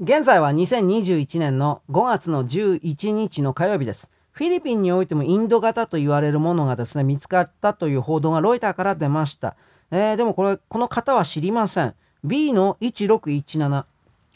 [0.00, 4.12] 現在は2021年の5月の11日の火曜日です。
[4.30, 9.56] フィリピンにおいてもインド型と言われるものがですね、見つかったという報道がロイターから出ました。
[9.90, 11.96] えー、でもこれ、この方は知りません。
[12.22, 13.84] B の1617。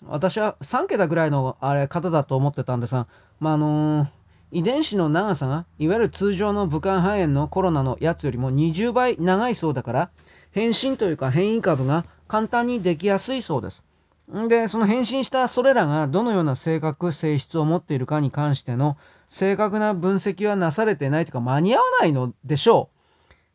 [0.08, 3.06] 私は3桁ぐらいのあれ方だと思ってたんですが、
[3.38, 4.08] まあ、あのー、
[4.50, 10.10] 遺伝子の長さが、いわゆる通常の武漢肺炎のコロナのやつよりも20倍長いそうだから、
[10.50, 13.84] 変身というか変異株が簡単にできやすいそうです。
[14.28, 18.96] で、その変身したそれらがどのような性格、性質を持っているかに関しての
[19.28, 22.90] 正確な分析はなされてないというか間に合わないのでしょ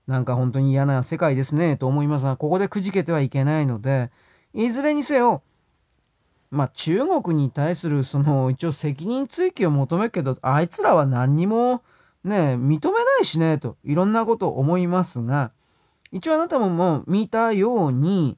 [0.08, 0.12] う。
[0.12, 4.12] なんか本当に嫌な世界ですねと思いますが、ここでくじけてはいけないので、
[4.54, 5.42] いずれにせよ、
[6.50, 11.82] まあ中国に対するその一応責任追及を求めるけど、あいつらは何にも
[12.24, 15.52] ね、認めないしねといろんなこと思いますが、
[16.12, 18.38] 一応あなたももう見たように、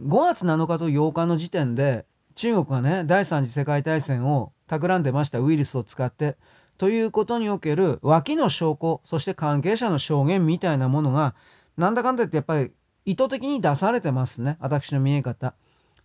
[0.00, 6.36] 5月7日と8日の時点で中国がね第三次世界大戦を企んでましたウイルスを使って。
[6.78, 11.34] ということにおける脇の証拠そして関係者の証言みたいなものが
[11.76, 12.70] なんだかんだ言ってやっぱり
[13.04, 15.52] 意図的に出されてますね私の見え方。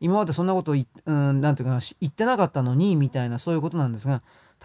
[0.01, 4.21] 今までそんなこと言,、うん、なんていうか言ってなかったのにみたいなそういうことなんですが。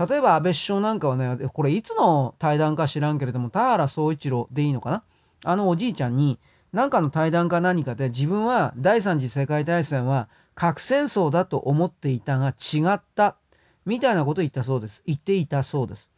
[0.08, 5.04] 例えば安倍首相なんかはねこれいつの対談か知らんけれども田原総一郎でいいのかな。
[5.44, 6.40] あのおじいちゃんに
[6.72, 13.36] 何かの対談か何かで自分は第三次世界大戦は核戦争だと思っていたが違った
[13.86, 15.02] みたいなことを言ったそうです。
[15.06, 16.12] 言っていたそうです。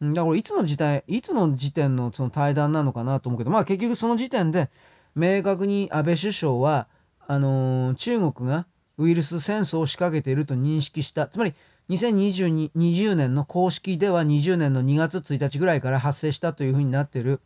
[0.00, 4.70] だからいつの時代、いつの時点のその対談なのかなと思うけど、まあ結局その時点で
[5.14, 6.86] 明確に安倍首相は、
[7.26, 11.26] あのー、中国がウイルス戦争を仕掛けていると認識した。
[11.26, 11.54] つまり
[11.90, 17.40] 2020 20年の公式では20年の2月1日ぐらいから発生したというふうになっている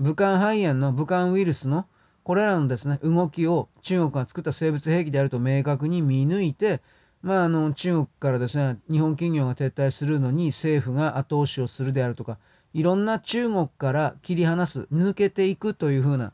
[0.00, 1.86] 武漢肺炎の武漢ウイルスの
[2.24, 6.80] これらのですね動きを中国が作った生物兵器であると明確に見抜いて、
[7.22, 12.38] まあ、あの中国からですね日本企業が撤退するのに政府が後押しをするであるとか
[12.74, 16.32] いろんな中国から切り離す抜けていくというふうな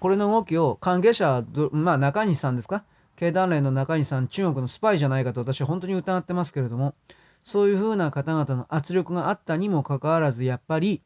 [0.00, 2.84] これの動きを関係者まあ中西さんですか？
[3.16, 6.94] 経団連の中西さん中国のスパイじゃないかと私は本当に疑ってますけれども
[7.42, 11.02] そういうふうな方々の圧力があったにもかかわらずやっぱり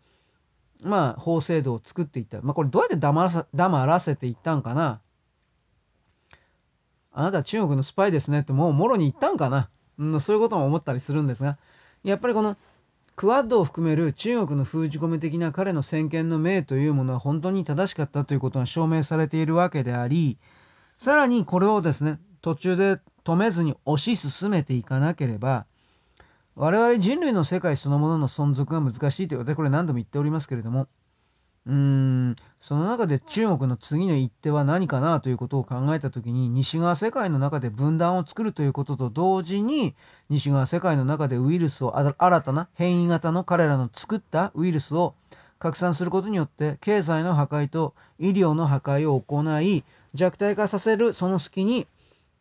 [0.83, 2.41] まあ、法制度を作っていった。
[2.43, 5.01] まあ、これどうやって黙らせ黙らせていったんかな？
[7.13, 8.41] あなた中国のスパイですね。
[8.41, 11.59] ってもうもろに言ったんかな、うん、そういうことも思ったりするんですが、
[12.03, 12.57] やっぱりこの
[13.15, 20.39] クワッドを含める中国の封じ込め的な彼の先見の明というものは本当に正しかったということが証明されているわけであり、
[20.99, 25.67] さらにこれをですね、途中で止めずに推し進めていかなければ、
[26.55, 30.87] 我々人類の世界そのものの存続が難しいという私これ何度も言っておりますけれども
[31.67, 39.95] うーんその中で中国の次の一手は何かなということを考えた時に西側世界の中で分断を作るということと同時に
[40.29, 45.15] 西側世界の中でウイルスを新たな変異型の彼らの作ったウイルスを
[45.59, 51.87] 拡散することによって経済の破壊と医療の破壊を行い弱体化させるその隙に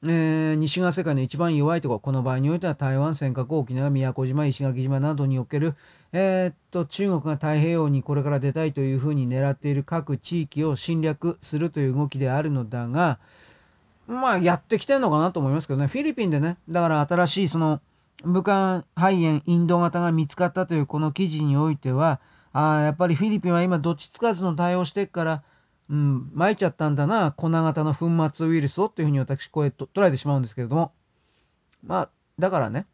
[0.04, 5.76] えー、西側世界の一番弱いところ、この場合においては台湾、尖閣、沖縄、宮古島、石垣島などにおける、
[6.12, 13.20] えー、っと、中国が太平洋にこれから出たいというふうに狙っている各地域を侵略するという動きであるのだが、
[14.08, 17.80] まあ、やってきてるのかなと思いますけどね、フィリピンでね、だから新しいその、
[18.24, 22.20] 武漢肺炎インド型が見つかったというこの記事においては、
[22.54, 25.44] あやっぱりフィリピンは今どっちつかずの対応してっから、
[25.92, 30.94] うん、撒いちゃったんだな、粉型の粉末ウイルスをっていうふうに私、こうと捉えてしまうんですけれども、
[31.84, 32.10] まあ、
[32.40, 32.88] だからね、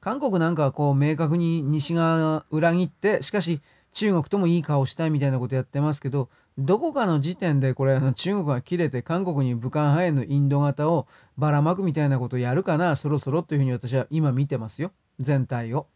[0.00, 3.60] 韓国なんかはこう明確に西側を裏切って、しかし
[3.92, 11.06] 中国ともいい顔したいみたいなことやってますけど、どこかの時点でこれ中国が切れて韓国に武漢肺炎のインド型を
[11.36, 14.92] ばらまくみたいなことをやるかな、そろそろというふうに私は今見てますよ。
[15.18, 15.86] 全体を。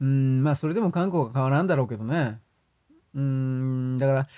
[0.00, 2.40] うん、まあそれでも韓国は変わらんだろうけどね。
[3.16, 4.28] うーん、だから、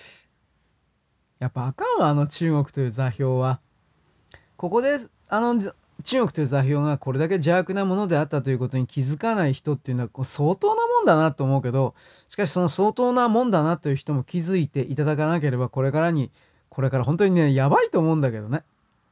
[1.40, 3.60] やっぱあかんわ、あの中国という座標は。
[4.56, 4.98] ここで、
[5.28, 5.60] あの、
[6.04, 11.94] 中国という座標がこれだけ邪悪なものであったということに気づかない人っていうのはこう相当なもんだなと思うけど、
[12.28, 16.30] しかしその相当なもんだなという人も気づいていただかなければ、これからに、
[16.68, 18.62] これから本当にね、やばいと思うんだけどね。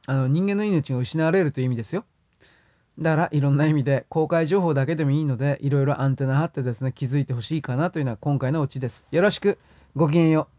[0.05, 2.05] あの、人間の命が失われるという意味ですよ。
[2.99, 9.05] だからいろんな意味で公開情報だけでもいいのでいろいろアンテナ張ってですね気づいてほしいかなというのは今回のオチです。
[9.11, 9.59] よろしく
[9.95, 10.56] ごきげんよう。